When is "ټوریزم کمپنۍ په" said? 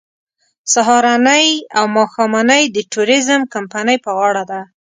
2.91-4.11